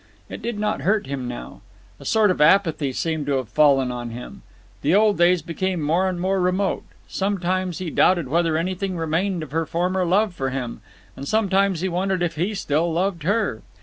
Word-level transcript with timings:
It 0.29 0.41
did 0.41 0.57
not 0.57 0.81
hurt 0.81 1.05
him 1.05 1.27
now. 1.27 1.61
A 1.99 2.05
sort 2.05 2.31
of 2.31 2.41
apathy 2.41 2.91
seemed 2.91 3.27
to 3.27 3.33
have 3.33 3.47
fallen 3.49 3.91
on 3.91 4.09
him. 4.09 4.41
The 4.81 4.95
old 4.95 5.19
days 5.19 5.43
became 5.43 5.79
more 5.79 6.09
and 6.09 6.19
more 6.19 6.39
remote. 6.41 6.85
Sometimes 7.07 7.77
he 7.77 7.91
doubted 7.91 8.27
whether 8.27 8.57
anything 8.57 8.97
remained 8.97 9.43
of 9.43 9.51
her 9.51 9.67
former 9.67 10.03
love 10.03 10.33
for 10.33 10.49
him, 10.49 10.81
and 11.15 11.27
sometimes 11.27 11.81
he 11.81 11.87
wondered 11.87 12.23
if 12.23 12.33
he 12.33 12.55
still 12.55 12.91
loved 12.91 13.21
her. 13.21 13.61